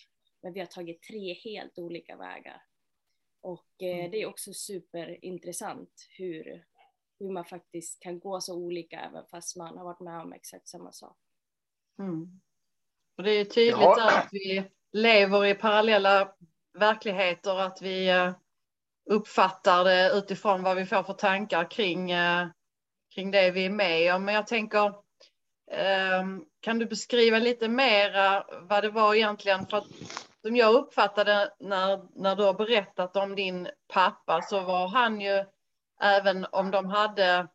Men 0.41 0.53
vi 0.53 0.59
har 0.59 0.67
tagit 0.67 1.01
tre 1.01 1.33
helt 1.33 1.79
olika 1.79 2.17
vägar. 2.17 2.63
Och 3.41 3.69
eh, 3.79 3.97
mm. 3.97 4.11
det 4.11 4.21
är 4.21 4.25
också 4.25 4.53
superintressant 4.53 6.07
hur, 6.17 6.65
hur 7.19 7.29
man 7.29 7.45
faktiskt 7.45 7.99
kan 7.99 8.19
gå 8.19 8.41
så 8.41 8.55
olika 8.55 8.99
även 8.99 9.25
fast 9.31 9.55
man 9.55 9.77
har 9.77 9.85
varit 9.85 9.99
med 9.99 10.21
om 10.21 10.33
exakt 10.33 10.67
samma 10.67 10.91
sak. 10.91 11.17
Mm. 11.99 12.41
Och 13.17 13.23
det 13.23 13.31
är 13.31 13.45
tydligt 13.45 13.77
ja. 13.79 14.19
att 14.19 14.29
vi 14.31 14.63
lever 14.93 15.45
i 15.45 15.55
parallella 15.55 16.29
verkligheter, 16.79 17.59
att 17.59 17.81
vi 17.81 18.09
eh, 18.09 18.31
uppfattar 19.09 19.83
det 19.83 20.11
utifrån 20.13 20.63
vad 20.63 20.75
vi 20.75 20.85
får 20.85 21.03
för 21.03 21.13
tankar 21.13 21.71
kring 21.71 22.11
eh, 22.11 22.47
kring 23.15 23.31
det 23.31 23.51
vi 23.51 23.65
är 23.65 23.69
med 23.69 24.15
om. 24.15 24.25
Men 24.25 24.35
jag 24.35 24.47
tänker, 24.47 24.93
ehm, 25.71 26.45
kan 26.59 26.79
du 26.79 26.85
beskriva 26.85 27.39
lite 27.39 27.67
mera 27.67 28.45
vad 28.61 28.83
det 28.83 28.89
var 28.89 29.15
egentligen? 29.15 29.67
För 29.67 29.77
att, 29.77 29.87
som 30.41 30.55
jag 30.55 30.73
uppfattade 30.73 31.53
när, 31.59 32.21
när 32.21 32.35
du 32.35 32.43
har 32.43 32.53
berättat 32.53 33.15
om 33.15 33.35
din 33.35 33.69
pappa 33.93 34.41
så 34.41 34.61
var 34.61 34.87
han 34.87 35.21
ju, 35.21 35.45
även 36.01 36.45
om 36.51 36.71
de 36.71 36.85
hade 36.85 37.47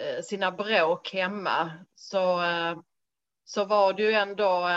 eh, 0.00 0.22
sina 0.22 0.52
bråk 0.52 1.12
hemma, 1.12 1.70
så, 1.94 2.40
så 3.44 3.64
var 3.64 3.92
det 3.92 4.02
ju 4.02 4.12
ändå, 4.12 4.68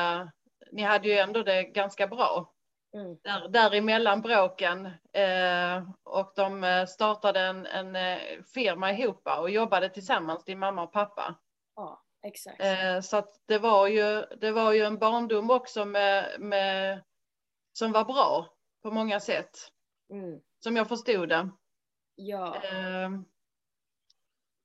ni 0.72 0.82
hade 0.82 1.08
ju 1.08 1.18
ändå 1.18 1.44
det 1.44 1.64
ganska 1.64 2.08
bra. 2.08 2.54
Mm. 2.94 3.18
Där, 3.24 3.48
däremellan 3.50 4.22
bråken 4.22 4.86
eh, 5.14 5.90
och 6.04 6.34
de 6.36 6.64
eh, 6.64 6.86
startade 6.86 7.40
en, 7.40 7.66
en 7.66 7.96
eh, 7.96 8.20
firma 8.54 8.92
ihop 8.92 9.28
och 9.40 9.50
jobbade 9.50 9.90
tillsammans, 9.90 10.44
din 10.44 10.60
mamma 10.60 10.84
och 10.84 10.92
pappa. 10.92 11.36
Ja, 11.76 12.04
exakt. 12.24 12.62
Eh, 12.62 13.00
så 13.02 13.18
att 13.18 13.42
det 13.46 13.60
var 13.60 13.88
ju, 13.88 14.22
det 14.22 14.52
var 14.52 14.72
ju 14.72 14.84
en 14.84 14.98
barndom 14.98 15.52
också 15.52 15.86
med, 15.86 16.36
med, 16.40 17.04
som 17.74 17.92
var 17.92 18.06
bra 18.06 18.54
på 18.84 18.92
många 18.92 19.20
sätt. 19.20 19.58
Mm. 20.10 20.40
Som 20.64 20.76
jag 20.76 20.88
förstod 20.88 21.30
det. 21.30 21.50
Ja. 22.16 22.56
Eh, 22.56 23.10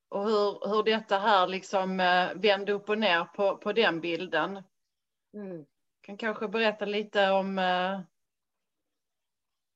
och 0.08 0.24
hur, 0.24 0.68
hur 0.68 0.82
detta 0.82 1.18
här 1.18 1.46
liksom 1.46 2.00
eh, 2.00 2.34
vände 2.34 2.72
upp 2.72 2.88
och 2.88 2.98
ner 2.98 3.24
på, 3.24 3.56
på 3.56 3.72
den 3.72 4.00
bilden. 4.00 4.62
Mm. 5.34 5.64
Kan 6.02 6.16
kanske 6.16 6.48
berätta 6.48 6.84
lite 6.84 7.30
om 7.30 7.58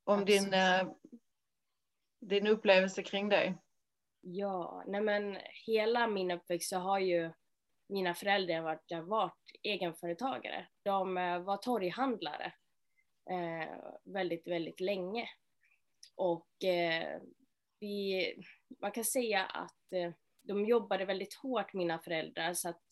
om 0.07 0.25
din, 0.25 0.55
eh, 0.55 0.89
din 2.21 2.47
upplevelse 2.47 3.03
kring 3.03 3.29
det. 3.29 3.55
Ja, 4.21 4.85
nej 4.87 5.01
men 5.01 5.39
hela 5.67 6.07
min 6.07 6.31
uppväxt 6.31 6.69
så 6.69 6.77
har 6.77 6.99
ju 6.99 7.33
mina 7.89 8.15
föräldrar 8.15 8.61
varit, 8.61 9.09
varit 9.09 9.51
egenföretagare. 9.63 10.67
De 10.83 11.17
eh, 11.17 11.39
var 11.39 11.57
torghandlare 11.57 12.53
eh, 13.31 13.75
väldigt, 14.05 14.47
väldigt 14.47 14.81
länge. 14.81 15.29
Och 16.17 16.65
eh, 16.65 17.21
vi, 17.81 18.35
man 18.81 18.93
kan 18.93 19.05
säga 19.05 19.45
att 19.45 19.93
eh, 19.93 20.13
de 20.43 20.67
jobbade 20.67 21.05
väldigt 21.05 21.35
hårt, 21.35 21.73
mina 21.73 21.99
föräldrar, 21.99 22.55
så 22.55 22.69
att 22.69 22.85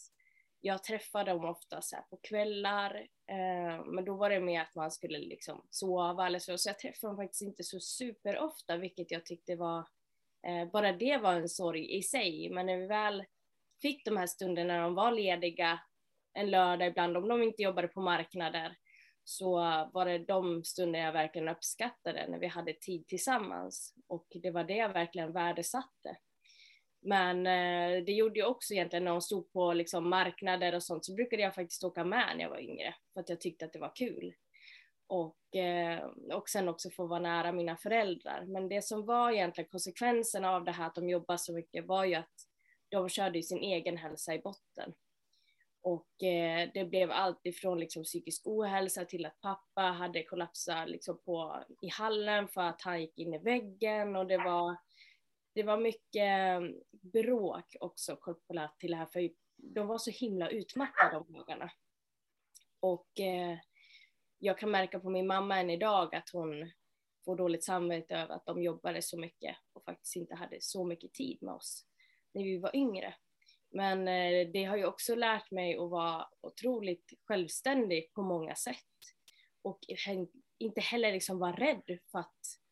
jag 0.67 0.85
träffade 0.85 1.31
dem 1.31 1.45
ofta 1.45 1.83
så 1.83 1.97
på 2.11 2.17
kvällar, 2.17 2.95
eh, 3.27 3.85
men 3.87 4.05
då 4.05 4.15
var 4.15 4.31
det 4.31 4.41
mer 4.41 4.61
att 4.61 4.75
man 4.75 4.91
skulle 4.91 5.19
liksom 5.19 5.67
sova 5.71 6.27
eller 6.27 6.39
så, 6.39 6.59
så 6.59 6.69
jag 6.69 6.79
träffade 6.79 7.11
dem 7.11 7.17
faktiskt 7.17 7.43
inte 7.43 7.65
så 7.65 7.81
superofta, 7.81 8.77
vilket 8.77 9.11
jag 9.11 9.27
tyckte 9.27 9.57
var, 9.57 9.79
eh, 10.47 10.71
bara 10.73 10.93
det 10.93 11.17
var 11.17 11.33
en 11.33 11.49
sorg 11.49 11.97
i 11.97 12.03
sig, 12.03 12.51
men 12.51 12.67
när 12.67 12.77
vi 12.77 12.87
väl 12.87 13.25
fick 13.83 14.05
de 14.05 14.17
här 14.17 14.27
stunderna 14.27 14.75
när 14.75 14.83
de 14.83 14.95
var 14.95 15.13
lediga 15.13 15.81
en 16.33 16.51
lördag 16.51 16.89
ibland, 16.89 17.17
om 17.17 17.29
de 17.29 17.43
inte 17.43 17.63
jobbade 17.63 17.89
på 17.89 18.01
marknader, 18.01 18.77
så 19.25 19.55
var 19.93 20.05
det 20.05 20.19
de 20.19 20.65
stunder 20.65 21.01
jag 21.01 21.13
verkligen 21.13 21.49
uppskattade 21.49 22.27
när 22.29 22.39
vi 22.39 22.47
hade 22.47 22.73
tid 22.73 23.07
tillsammans. 23.07 23.95
Och 24.07 24.27
det 24.43 24.51
var 24.51 24.65
det 24.65 24.77
jag 24.77 24.93
verkligen 24.93 25.33
värdesatte. 25.33 26.17
Men 27.07 27.47
eh, 27.47 28.05
det 28.05 28.13
gjorde 28.13 28.39
jag 28.39 28.51
också 28.51 28.75
egentligen 28.75 29.05
när 29.05 29.13
hon 29.13 29.23
stod 29.23 29.53
på 29.53 29.73
liksom, 29.73 30.09
marknader 30.09 30.75
och 30.75 30.83
sånt 30.83 31.05
så 31.05 31.15
brukade 31.15 31.43
jag 31.43 31.55
faktiskt 31.55 31.85
åka 31.85 32.05
med 32.05 32.37
när 32.37 32.45
jag 32.45 32.51
var 32.51 32.61
yngre 32.61 32.95
för 33.13 33.21
att 33.21 33.29
jag 33.29 33.41
tyckte 33.41 33.65
att 33.65 33.73
det 33.73 33.79
var 33.79 33.93
kul. 33.97 34.35
Och, 35.07 35.57
eh, 35.57 36.05
och 36.33 36.49
sen 36.49 36.69
också 36.69 36.91
få 36.91 37.07
vara 37.07 37.21
nära 37.21 37.53
mina 37.53 37.77
föräldrar. 37.77 38.45
Men 38.47 38.69
det 38.69 38.83
som 38.85 39.07
var 39.07 39.31
egentligen 39.31 39.71
konsekvenserna 39.71 40.51
av 40.51 40.65
det 40.65 40.73
här 40.73 40.87
att 40.87 40.95
de 40.95 41.09
jobbade 41.09 41.39
så 41.39 41.53
mycket 41.53 41.87
var 41.87 42.05
ju 42.05 42.15
att 42.15 42.35
de 42.89 43.09
körde 43.09 43.43
sin 43.43 43.59
egen 43.59 43.97
hälsa 43.97 44.35
i 44.35 44.39
botten. 44.39 44.95
Och 45.83 46.23
eh, 46.23 46.69
det 46.75 46.85
blev 46.85 47.11
allt 47.11 47.47
ifrån 47.47 47.81
liksom 47.81 48.03
psykisk 48.05 48.43
ohälsa 48.47 49.05
till 49.05 49.27
att 49.27 49.41
pappa 49.41 49.83
hade 49.83 50.23
kollapsat 50.23 50.89
liksom 50.89 51.19
på, 51.25 51.65
i 51.81 51.89
hallen 51.89 52.49
för 52.49 52.61
att 52.61 52.83
han 52.83 53.01
gick 53.01 53.19
in 53.19 53.35
i 53.35 53.39
väggen 53.39 54.17
och 54.17 54.27
det 54.27 54.39
var 54.39 54.77
det 55.55 55.63
var 55.63 55.79
mycket 55.79 56.23
mm, 56.23 56.75
bråk 56.91 57.77
också 57.81 58.17
kopplat 58.17 58.79
till 58.79 58.91
det 58.91 58.97
här, 58.97 59.07
för 59.07 59.31
de 59.57 59.87
var 59.87 59.99
så 59.99 60.11
himla 60.11 60.49
utmattade 60.49 61.13
de 61.13 61.33
dagarna. 61.33 61.71
Och 62.81 63.21
eh, 63.21 63.59
jag 64.39 64.59
kan 64.59 64.71
märka 64.71 65.01
på 65.01 65.11
min 65.11 65.27
mamma 65.27 65.59
än 65.59 65.71
idag 65.71 66.15
att 66.15 66.31
hon 66.31 66.71
får 67.25 67.37
dåligt 67.37 67.65
samvete 67.65 68.15
över 68.15 68.35
att 68.35 68.47
de 68.47 68.63
jobbade 68.63 69.03
så 69.03 69.19
mycket 69.19 69.57
och 69.73 69.85
faktiskt 69.85 70.17
inte 70.17 70.35
hade 70.35 70.57
så 70.61 70.85
mycket 70.85 71.13
tid 71.13 71.39
med 71.41 71.55
oss 71.55 71.87
när 72.33 72.45
vi 72.45 72.59
var 72.59 72.77
yngre. 72.77 73.15
Men 73.71 74.09
eh, 74.09 74.49
det 74.53 74.65
har 74.65 74.77
ju 74.77 74.87
också 74.87 75.15
lärt 75.15 75.51
mig 75.51 75.77
att 75.77 75.91
vara 75.91 76.29
otroligt 76.41 77.13
självständig 77.25 78.13
på 78.13 78.23
många 78.23 78.55
sätt 78.55 78.79
och 79.63 79.79
inte 80.59 80.81
heller 80.81 81.13
liksom 81.13 81.39
vara 81.39 81.57
rädd 81.57 81.99
för 82.11 82.19
att 82.19 82.64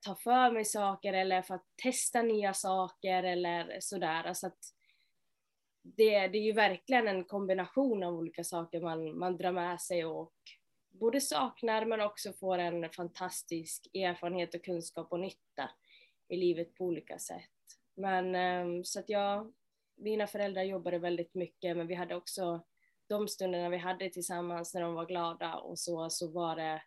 ta 0.00 0.14
för 0.14 0.50
mig 0.50 0.64
saker 0.64 1.12
eller 1.12 1.42
för 1.42 1.54
att 1.54 1.66
testa 1.82 2.22
nya 2.22 2.54
saker 2.54 3.22
eller 3.22 3.76
sådär. 3.80 4.24
Alltså 4.24 4.46
att 4.46 4.58
det, 5.82 6.28
det 6.28 6.38
är 6.38 6.42
ju 6.42 6.52
verkligen 6.52 7.08
en 7.08 7.24
kombination 7.24 8.02
av 8.02 8.14
olika 8.14 8.44
saker 8.44 8.80
man, 8.80 9.18
man 9.18 9.36
drar 9.36 9.52
med 9.52 9.80
sig 9.80 10.04
och 10.04 10.34
både 10.90 11.20
saknar 11.20 11.84
men 11.86 12.00
också 12.00 12.32
får 12.32 12.58
en 12.58 12.90
fantastisk 12.90 13.86
erfarenhet 13.94 14.54
och 14.54 14.64
kunskap 14.64 15.12
och 15.12 15.20
nytta 15.20 15.70
i 16.28 16.36
livet 16.36 16.74
på 16.74 16.84
olika 16.84 17.18
sätt. 17.18 17.50
Men 17.94 18.34
ehm, 18.34 18.84
så 18.84 19.00
att 19.00 19.08
jag, 19.08 19.52
mina 19.96 20.26
föräldrar 20.26 20.62
jobbade 20.62 20.98
väldigt 20.98 21.34
mycket 21.34 21.76
men 21.76 21.86
vi 21.86 21.94
hade 21.94 22.14
också 22.16 22.66
de 23.06 23.28
stunderna 23.28 23.68
vi 23.68 23.76
hade 23.76 24.10
tillsammans 24.10 24.74
när 24.74 24.80
de 24.80 24.94
var 24.94 25.06
glada 25.06 25.54
och 25.54 25.78
så, 25.78 26.10
så 26.10 26.30
var 26.30 26.56
det 26.56 26.82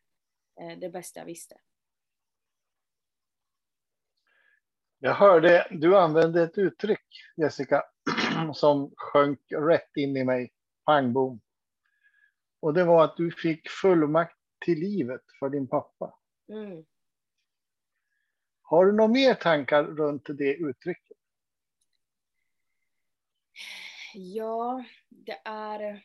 eh, 0.62 0.80
det 0.80 0.90
bästa 0.90 1.20
jag 1.20 1.26
visste. 1.26 1.56
Jag 5.06 5.14
hörde, 5.14 5.68
du 5.72 5.98
använde 5.98 6.44
ett 6.44 6.58
uttryck 6.58 7.24
Jessica 7.36 7.84
som 8.54 8.94
sjönk 8.98 9.40
rätt 9.50 9.98
in 9.98 10.18
i 10.18 10.24
mig, 10.24 10.54
pang 10.86 11.14
bom. 11.14 11.42
Och 12.60 12.74
det 12.74 12.84
var 12.84 13.04
att 13.04 13.18
du 13.18 13.32
fick 13.32 13.70
fullmakt 13.70 14.38
till 14.66 14.80
livet 14.80 15.22
för 15.40 15.50
din 15.50 15.68
pappa. 15.68 16.20
Mm. 16.50 16.86
Har 18.62 18.86
du 18.86 18.92
några 18.92 19.08
mer 19.08 19.34
tankar 19.34 19.84
runt 19.84 20.26
det 20.38 20.56
uttrycket? 20.56 21.18
Ja, 24.14 24.84
det 25.10 25.42
är 25.46 26.04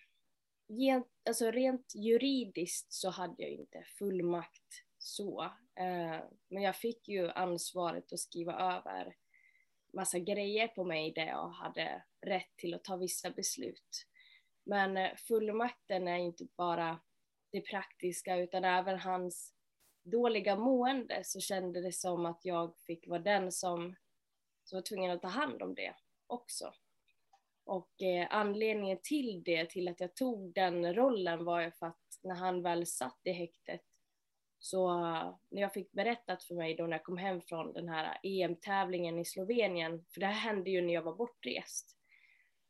alltså 1.28 1.50
rent 1.50 1.94
juridiskt 1.94 2.92
så 2.92 3.10
hade 3.10 3.42
jag 3.42 3.50
inte 3.50 3.84
fullmakt 3.98 4.84
så. 4.98 5.52
Eh, 5.78 6.20
men 6.48 6.62
jag 6.62 6.76
fick 6.76 7.08
ju 7.08 7.30
ansvaret 7.30 8.12
att 8.12 8.20
skriva 8.20 8.52
över 8.52 9.16
massa 9.92 10.18
grejer 10.18 10.68
på 10.68 10.84
mig 10.84 11.12
där 11.12 11.26
jag 11.26 11.48
hade 11.48 12.02
rätt 12.26 12.56
till 12.56 12.74
att 12.74 12.84
ta 12.84 12.96
vissa 12.96 13.30
beslut. 13.30 14.06
Men 14.64 14.96
eh, 14.96 15.14
fullmakten 15.16 16.08
är 16.08 16.18
inte 16.18 16.46
bara 16.56 17.00
det 17.52 17.60
praktiska 17.60 18.36
utan 18.36 18.64
även 18.64 18.98
hans 18.98 19.54
dåliga 20.02 20.56
mående 20.56 21.20
så 21.24 21.40
kände 21.40 21.82
det 21.82 21.92
som 21.92 22.26
att 22.26 22.40
jag 22.44 22.78
fick 22.78 23.08
vara 23.08 23.22
den 23.22 23.52
som, 23.52 23.96
som 24.64 24.76
var 24.76 24.82
tvungen 24.82 25.10
att 25.10 25.22
ta 25.22 25.28
hand 25.28 25.62
om 25.62 25.74
det 25.74 25.94
också. 26.26 26.72
Och 27.64 28.02
eh, 28.02 28.26
anledningen 28.30 28.98
till 29.02 29.42
det, 29.44 29.70
till 29.70 29.88
att 29.88 30.00
jag 30.00 30.16
tog 30.16 30.54
den 30.54 30.94
rollen 30.94 31.44
var 31.44 31.60
ju 31.60 31.70
för 31.70 31.86
att 31.86 32.18
när 32.22 32.34
han 32.34 32.62
väl 32.62 32.86
satt 32.86 33.20
i 33.24 33.32
häktet 33.32 33.82
så 34.58 34.90
eh, 34.90 35.34
när 35.50 35.62
jag 35.62 35.72
fick 35.72 35.92
berättat 35.92 36.44
för 36.44 36.54
mig 36.54 36.74
då 36.74 36.86
när 36.86 36.96
jag 36.96 37.04
kom 37.04 37.18
hem 37.18 37.40
från 37.42 37.72
den 37.72 37.88
här 37.88 38.18
EM-tävlingen 38.22 39.18
i 39.18 39.24
Slovenien, 39.24 40.04
för 40.14 40.20
det 40.20 40.26
här 40.26 40.52
hände 40.52 40.70
ju 40.70 40.80
när 40.80 40.94
jag 40.94 41.02
var 41.02 41.16
bortrest. 41.16 41.96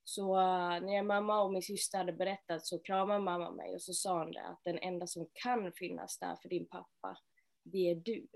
Så 0.04 0.36
eh, 0.36 0.80
när 0.80 0.94
jag 0.94 1.06
mamma 1.06 1.42
och 1.42 1.52
min 1.52 1.62
syster 1.62 1.98
hade 1.98 2.12
berättat 2.12 2.66
så 2.66 2.78
kramade 2.78 3.20
mamma 3.20 3.50
mig 3.50 3.74
och 3.74 3.82
så 3.82 3.92
sa 3.92 4.18
hon 4.18 4.32
det 4.32 4.46
att 4.46 4.60
den 4.64 4.78
enda 4.78 5.06
som 5.06 5.28
kan 5.32 5.72
finnas 5.72 6.18
där 6.18 6.36
för 6.42 6.48
din 6.48 6.68
pappa, 6.68 7.18
det 7.64 7.90
är 7.90 7.94
du. 7.94 8.28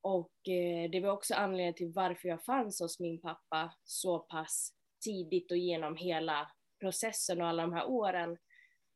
Och 0.00 0.48
eh, 0.48 0.90
det 0.90 1.00
var 1.00 1.10
också 1.10 1.34
anledningen 1.34 1.74
till 1.74 1.92
varför 1.92 2.28
jag 2.28 2.44
fanns 2.44 2.80
hos 2.80 3.00
min 3.00 3.20
pappa 3.20 3.74
så 3.84 4.18
pass 4.18 4.72
tidigt 5.04 5.50
och 5.50 5.56
genom 5.56 5.96
hela 5.96 6.50
processen 6.80 7.42
och 7.42 7.48
alla 7.48 7.62
de 7.62 7.72
här 7.72 7.88
åren. 7.88 8.38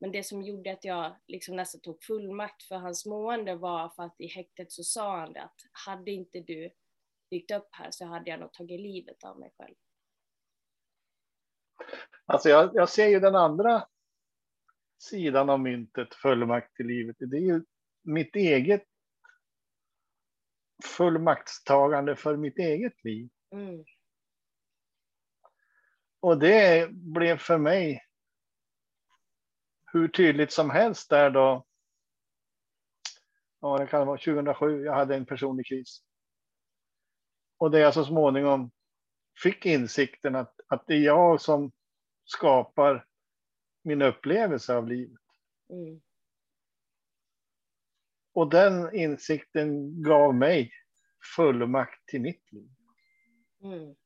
Men 0.01 0.13
det 0.13 0.23
som 0.23 0.43
gjorde 0.43 0.73
att 0.73 0.85
jag 0.85 1.17
liksom 1.27 1.57
nästan 1.57 1.81
tog 1.81 2.03
fullmakt 2.03 2.63
för 2.63 2.77
hans 2.77 3.07
mående 3.07 3.55
var 3.55 3.89
för 3.89 4.03
att 4.03 4.21
i 4.21 4.27
häktet 4.27 4.73
så 4.73 4.85
sa 4.85 5.21
han 5.21 5.33
det 5.33 5.43
att 5.43 5.61
hade 5.73 6.11
inte 6.11 6.41
du 6.41 6.71
dykt 7.31 7.51
upp 7.51 7.69
här 7.71 7.91
så 7.91 8.05
hade 8.05 8.31
jag 8.31 8.41
nog 8.41 8.53
tagit 8.53 8.81
livet 8.81 9.25
av 9.25 9.39
mig 9.39 9.53
själv. 9.59 9.75
Alltså 12.27 12.49
jag, 12.49 12.71
jag 12.75 12.89
ser 12.89 13.09
ju 13.09 13.21
den 13.21 13.37
andra 13.37 13.87
sidan 14.99 15.51
av 15.51 15.61
myntet, 15.61 16.15
fullmakt 16.15 16.77
till 16.77 16.87
livet. 16.87 17.17
Det 17.19 17.37
är 17.37 17.41
ju 17.41 17.65
mitt 18.03 18.37
eget 18.37 18.85
fullmaktstagande 20.85 22.17
för 22.17 22.37
mitt 22.37 22.59
eget 22.59 23.05
liv. 23.05 23.31
Mm. 23.53 23.85
Och 26.21 26.39
det 26.39 26.91
blev 26.93 27.37
för 27.37 27.59
mig 27.59 28.10
hur 29.93 30.09
tydligt 30.09 30.53
som 30.53 30.71
helst 30.71 31.11
där 31.11 31.31
då. 31.31 31.67
Ja, 33.61 33.79
det 33.79 33.87
kan 33.87 34.07
vara 34.07 34.19
2007. 34.19 34.85
Jag 34.85 34.95
hade 34.95 35.17
en 35.17 35.27
personlig 35.27 35.67
kris. 35.67 36.03
Och 37.59 37.71
det 37.71 37.79
jag 37.79 37.95
så 37.95 38.05
småningom 38.05 38.71
fick 39.43 39.67
insikten 39.67 40.35
att, 40.35 40.61
att 40.67 40.87
det 40.87 40.95
är 40.95 41.01
jag 41.01 41.41
som 41.41 41.73
skapar 42.25 43.07
min 43.83 44.03
upplevelse 44.03 44.75
av 44.75 44.89
livet. 44.89 45.21
Mm. 45.69 46.01
Och 48.33 48.51
den 48.51 48.95
insikten 48.95 50.03
gav 50.03 50.35
mig 50.35 50.73
fullmakt 51.37 52.07
till 52.07 52.21
mitt 52.21 52.53
liv. 52.53 52.71
Mm. 53.63 53.97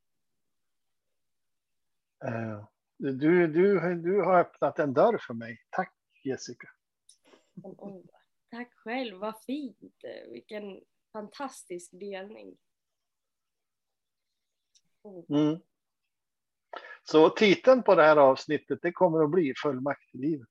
Uh, 2.25 2.69
du, 3.13 3.47
du, 3.47 3.95
du 3.95 4.23
har 4.23 4.41
öppnat 4.41 4.79
en 4.79 4.95
dörr 4.95 5.19
för 5.27 5.35
mig. 5.35 5.59
Tack 5.71 5.95
Jessica. 6.25 6.69
Tack 8.51 8.75
själv, 8.75 9.19
vad 9.19 9.43
fint. 9.43 10.05
Vilken 10.33 10.81
fantastisk 11.13 11.91
delning. 11.93 12.57
Oh. 15.03 15.25
Mm. 15.29 15.61
Så 17.03 17.31
titeln 17.31 17.83
på 17.83 17.95
det 17.95 18.03
här 18.03 18.17
avsnittet 18.17 18.79
det 18.83 18.93
kommer 18.93 19.25
att 19.25 19.31
bli 19.31 19.55
Fullmakt 19.63 20.15
i 20.15 20.19
livet. 20.19 20.49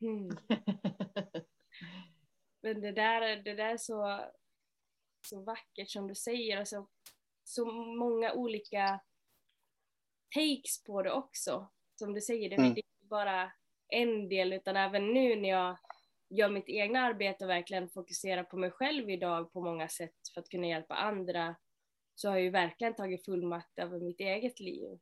Mm. 0.00 0.28
Men 2.62 2.80
det 2.80 2.92
där, 2.92 3.36
det 3.36 3.54
där 3.54 3.72
är 3.72 3.76
så, 3.76 4.30
så 5.26 5.40
vackert 5.40 5.90
som 5.90 6.08
du 6.08 6.14
säger. 6.14 6.58
Alltså, 6.58 6.88
så 7.44 7.64
många 7.72 8.32
olika 8.32 9.00
takes 10.34 10.84
på 10.84 11.02
det 11.02 11.12
också. 11.12 11.70
Som 11.96 12.14
du 12.14 12.20
säger, 12.20 12.48
det 12.48 12.54
är 12.54 12.58
mm. 12.58 12.70
inte 12.70 12.82
bara 13.00 13.52
en 13.88 14.28
del 14.28 14.52
utan 14.52 14.76
även 14.76 15.06
nu 15.12 15.36
när 15.36 15.48
jag 15.48 15.78
gör 16.28 16.48
mitt 16.48 16.68
egna 16.68 17.00
arbete 17.00 17.44
och 17.44 17.50
verkligen 17.50 17.88
fokuserar 17.88 18.44
på 18.44 18.56
mig 18.56 18.70
själv 18.70 19.10
idag 19.10 19.52
på 19.52 19.60
många 19.60 19.88
sätt 19.88 20.14
för 20.34 20.40
att 20.40 20.48
kunna 20.48 20.66
hjälpa 20.66 20.94
andra 20.94 21.56
så 22.14 22.28
har 22.28 22.36
jag 22.36 22.44
ju 22.44 22.50
verkligen 22.50 22.94
tagit 22.94 23.24
fullmakt 23.24 23.78
över 23.78 24.00
mitt 24.00 24.20
eget 24.20 24.60
liv. 24.60 24.98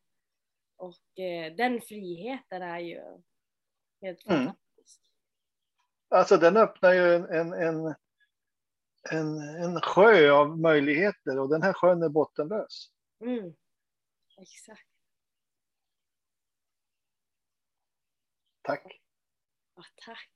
Och 0.76 1.18
eh, 1.18 1.54
den 1.54 1.80
friheten 1.80 2.62
är 2.62 2.78
ju 2.78 3.02
helt 4.00 4.26
mm. 4.26 4.44
fantastisk. 4.44 5.00
Alltså 6.08 6.36
den 6.36 6.56
öppnar 6.56 6.92
ju 6.92 7.14
en, 7.14 7.24
en, 7.24 7.52
en, 7.52 7.94
en, 9.10 9.38
en 9.38 9.80
sjö 9.80 10.30
av 10.30 10.58
möjligheter 10.58 11.38
och 11.38 11.48
den 11.48 11.62
här 11.62 11.72
sjön 11.72 12.02
är 12.02 12.08
bottenlös. 12.08 12.90
Mm. 13.20 13.54
Exakt. 14.38 14.93
Tack. 18.64 19.00
Ja, 19.76 19.82
tack. 20.04 20.30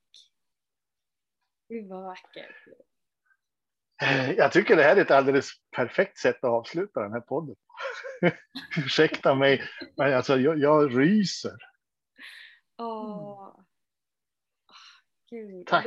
Gud 1.69 1.89
vad 1.89 2.05
vackert. 2.05 2.57
Eh, 4.03 4.31
jag 4.31 4.53
tycker 4.53 4.77
det 4.77 4.83
här 4.83 4.97
är 4.97 5.01
ett 5.01 5.11
alldeles 5.11 5.51
perfekt 5.77 6.19
sätt 6.19 6.37
att 6.37 6.51
avsluta 6.51 7.01
den 7.01 7.13
här 7.13 7.21
podden. 7.21 7.57
Ursäkta 8.77 9.35
mig, 9.35 9.63
men 9.97 10.15
alltså 10.15 10.37
jag, 10.37 10.59
jag 10.59 10.99
ryser. 10.99 11.57
Åh. 12.79 13.61
Gud. 15.31 15.67
Tack 15.67 15.87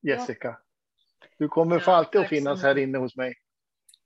Jessica. 0.00 0.60
Du 1.38 1.48
kommer 1.48 1.78
för 1.78 1.92
alltid 1.92 2.20
att 2.20 2.28
finnas 2.28 2.62
här 2.62 2.78
inne 2.78 2.98
hos 2.98 3.16
mig. 3.16 3.34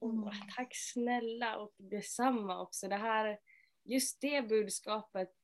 Oh, 0.01 0.33
tack 0.57 0.69
snälla 0.73 1.57
och 1.57 1.75
detsamma 1.79 2.61
också. 2.61 2.88
Det 2.88 2.97
här, 2.97 3.38
just 3.85 4.21
det 4.21 4.43
budskapet 4.43 5.35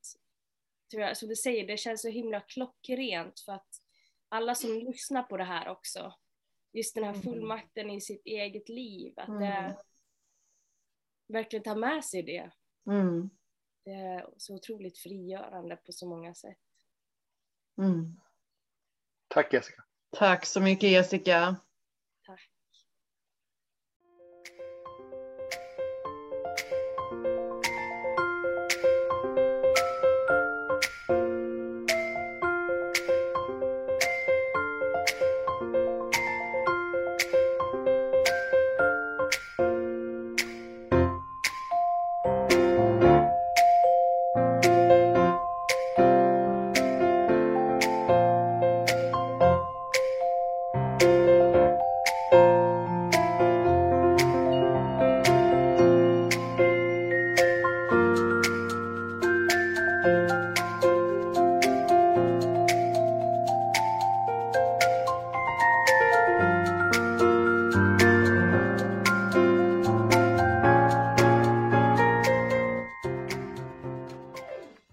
tror 0.91 1.03
jag, 1.03 1.17
som 1.17 1.29
du 1.29 1.35
säger, 1.35 1.67
det 1.67 1.77
känns 1.77 2.01
så 2.01 2.09
himla 2.09 2.39
klockrent 2.39 3.39
för 3.39 3.51
att 3.51 3.81
alla 4.29 4.55
som 4.55 4.69
lyssnar 4.73 5.23
på 5.23 5.37
det 5.37 5.43
här 5.43 5.67
också, 5.67 6.13
just 6.73 6.95
den 6.95 7.03
här 7.03 7.13
mm. 7.13 7.21
fullmakten 7.21 7.89
i 7.89 8.01
sitt 8.01 8.25
eget 8.25 8.69
liv, 8.69 9.13
att 9.17 9.39
det 9.39 9.45
mm. 9.45 9.73
verkligen 11.27 11.63
tar 11.63 11.75
med 11.75 12.05
sig 12.05 12.23
det. 12.23 12.51
Mm. 12.87 13.29
Det 13.83 13.91
är 13.91 14.29
så 14.37 14.55
otroligt 14.55 14.97
frigörande 14.97 15.75
på 15.75 15.91
så 15.91 16.07
många 16.07 16.33
sätt. 16.33 16.57
Mm. 17.77 18.21
Tack 19.27 19.53
Jessica. 19.53 19.83
Tack 20.09 20.45
så 20.45 20.61
mycket 20.61 20.89
Jessica. 20.89 21.55